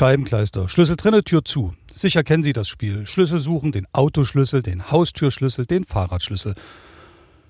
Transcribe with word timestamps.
Scheibenkleister, 0.00 0.66
Schlüssel 0.66 0.96
drinne, 0.96 1.22
Tür 1.24 1.44
zu. 1.44 1.74
Sicher 1.92 2.24
kennen 2.24 2.42
Sie 2.42 2.54
das 2.54 2.68
Spiel. 2.68 3.06
Schlüssel 3.06 3.38
suchen, 3.38 3.70
den 3.70 3.86
Autoschlüssel, 3.92 4.62
den 4.62 4.90
Haustürschlüssel, 4.90 5.66
den 5.66 5.84
Fahrradschlüssel. 5.84 6.54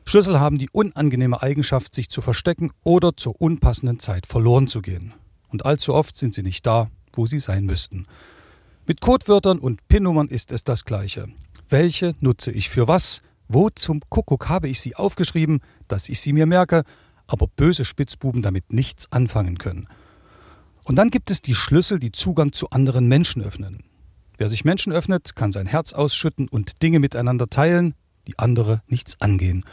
Schlüssel 0.05 0.41
haben 0.41 0.59
die 0.59 0.69
unangenehme 0.73 1.41
Eigenschaft, 1.41 1.95
sich 1.95 2.09
zu 2.09 2.23
verstecken 2.23 2.73
oder 2.83 3.17
zur 3.17 3.41
unpassenden 3.41 4.01
Zeit 4.01 4.27
verloren 4.27 4.67
zu 4.67 4.83
gehen. 4.83 5.15
Und 5.51 5.65
allzu 5.65 5.95
oft 5.95 6.17
sind 6.17 6.35
sie 6.35 6.43
nicht 6.43 6.67
da, 6.67 6.91
wo 7.13 7.25
sie 7.25 7.39
sein 7.39 7.67
müssten. 7.67 8.09
Mit 8.85 9.01
Codewörtern 9.01 9.61
und 9.61 9.87
PIN-Nummern 9.87 10.27
ist 10.27 10.51
es 10.51 10.65
das 10.65 10.85
Gleiche. 10.85 11.29
Welche 11.69 12.17
nutze 12.19 12.51
ich 12.51 12.69
für 12.69 12.89
was? 12.89 13.23
Wo 13.47 13.71
zum 13.71 14.01
Kuckuck 14.09 14.49
habe 14.49 14.67
ich 14.67 14.81
sie 14.81 14.97
aufgeschrieben, 14.97 15.61
dass 15.87 16.09
ich 16.09 16.19
sie 16.19 16.33
mir 16.33 16.47
merke, 16.47 16.83
aber 17.29 17.47
böse 17.47 17.85
Spitzbuben 17.85 18.43
damit 18.43 18.73
nichts 18.73 19.07
anfangen 19.13 19.57
können. 19.57 19.87
Und 20.85 20.97
dann 20.97 21.11
gibt 21.11 21.31
es 21.31 21.43
die 21.43 21.55
Schlüssel, 21.55 21.99
die 21.99 22.13
Zugang 22.13 22.53
zu 22.53 22.71
anderen 22.71 23.07
Menschen 23.07 23.43
öffnen. 23.43 23.85
Wer 24.39 24.49
sich 24.49 24.65
Menschen 24.65 24.93
öffnet, 24.93 25.37
kann 25.37 25.53
sein 25.53 25.67
Herz 25.67 25.93
ausschütten 25.93 26.49
und 26.49 26.83
Dinge 26.83 26.99
miteinander 26.99 27.49
teilen, 27.49 27.95
die 28.27 28.39
andere 28.39 28.83
nichts 28.87 29.21
angehen. 29.21 29.65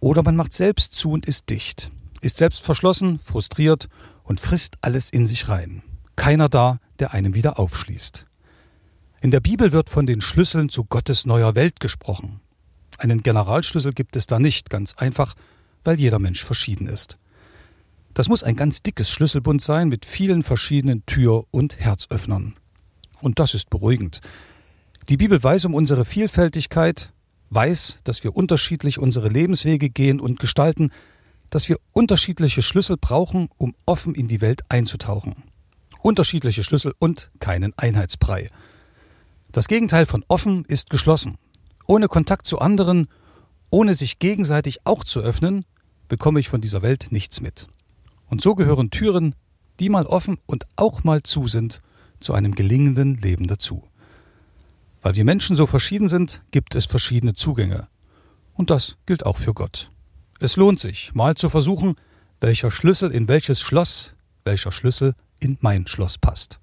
Oder 0.00 0.22
man 0.22 0.36
macht 0.36 0.52
selbst 0.52 0.94
zu 0.94 1.10
und 1.10 1.26
ist 1.26 1.50
dicht, 1.50 1.90
ist 2.20 2.36
selbst 2.36 2.62
verschlossen, 2.62 3.18
frustriert 3.20 3.88
und 4.22 4.40
frisst 4.40 4.76
alles 4.80 5.10
in 5.10 5.26
sich 5.26 5.48
rein. 5.48 5.82
Keiner 6.16 6.48
da, 6.48 6.78
der 6.98 7.12
einem 7.14 7.34
wieder 7.34 7.58
aufschließt. 7.58 8.26
In 9.20 9.30
der 9.30 9.40
Bibel 9.40 9.72
wird 9.72 9.88
von 9.88 10.06
den 10.06 10.20
Schlüsseln 10.20 10.68
zu 10.68 10.84
Gottes 10.84 11.26
neuer 11.26 11.54
Welt 11.54 11.80
gesprochen. 11.80 12.40
Einen 12.98 13.22
Generalschlüssel 13.22 13.92
gibt 13.92 14.16
es 14.16 14.26
da 14.26 14.38
nicht, 14.38 14.70
ganz 14.70 14.94
einfach, 14.94 15.34
weil 15.82 15.98
jeder 15.98 16.18
Mensch 16.18 16.44
verschieden 16.44 16.86
ist. 16.86 17.18
Das 18.14 18.28
muss 18.28 18.44
ein 18.44 18.54
ganz 18.54 18.80
dickes 18.82 19.10
Schlüsselbund 19.10 19.60
sein 19.60 19.88
mit 19.88 20.04
vielen 20.04 20.44
verschiedenen 20.44 21.04
Tür- 21.04 21.46
und 21.50 21.80
Herzöffnern. 21.80 22.54
Und 23.20 23.40
das 23.40 23.54
ist 23.54 23.70
beruhigend. 23.70 24.20
Die 25.08 25.16
Bibel 25.16 25.42
weiß 25.42 25.64
um 25.64 25.74
unsere 25.74 26.04
Vielfältigkeit, 26.04 27.12
weiß, 27.50 27.98
dass 28.04 28.22
wir 28.22 28.36
unterschiedlich 28.36 29.00
unsere 29.00 29.28
Lebenswege 29.28 29.90
gehen 29.90 30.20
und 30.20 30.38
gestalten, 30.38 30.90
dass 31.50 31.68
wir 31.68 31.76
unterschiedliche 31.92 32.62
Schlüssel 32.62 32.96
brauchen, 32.96 33.48
um 33.58 33.74
offen 33.84 34.14
in 34.14 34.28
die 34.28 34.40
Welt 34.40 34.62
einzutauchen. 34.68 35.34
Unterschiedliche 36.00 36.62
Schlüssel 36.62 36.94
und 36.98 37.30
keinen 37.40 37.76
Einheitsbrei. 37.76 38.48
Das 39.50 39.66
Gegenteil 39.66 40.06
von 40.06 40.24
offen 40.28 40.64
ist 40.66 40.88
geschlossen. 40.88 41.36
Ohne 41.86 42.08
Kontakt 42.08 42.46
zu 42.46 42.60
anderen, 42.60 43.08
ohne 43.70 43.94
sich 43.94 44.20
gegenseitig 44.20 44.78
auch 44.84 45.02
zu 45.02 45.20
öffnen, 45.20 45.64
bekomme 46.08 46.40
ich 46.40 46.48
von 46.48 46.60
dieser 46.60 46.82
Welt 46.82 47.08
nichts 47.10 47.40
mit. 47.40 47.68
Und 48.34 48.40
so 48.40 48.56
gehören 48.56 48.90
Türen, 48.90 49.36
die 49.78 49.88
mal 49.88 50.06
offen 50.06 50.38
und 50.46 50.66
auch 50.74 51.04
mal 51.04 51.22
zu 51.22 51.46
sind, 51.46 51.82
zu 52.18 52.34
einem 52.34 52.56
gelingenden 52.56 53.14
Leben 53.14 53.46
dazu. 53.46 53.84
Weil 55.02 55.14
wir 55.14 55.24
Menschen 55.24 55.54
so 55.54 55.66
verschieden 55.66 56.08
sind, 56.08 56.42
gibt 56.50 56.74
es 56.74 56.84
verschiedene 56.84 57.34
Zugänge. 57.34 57.86
Und 58.54 58.70
das 58.70 58.96
gilt 59.06 59.24
auch 59.24 59.36
für 59.36 59.54
Gott. 59.54 59.92
Es 60.40 60.56
lohnt 60.56 60.80
sich, 60.80 61.14
mal 61.14 61.36
zu 61.36 61.48
versuchen, 61.48 61.94
welcher 62.40 62.72
Schlüssel 62.72 63.12
in 63.12 63.28
welches 63.28 63.60
Schloss, 63.60 64.16
welcher 64.42 64.72
Schlüssel 64.72 65.14
in 65.38 65.56
mein 65.60 65.86
Schloss 65.86 66.18
passt. 66.18 66.58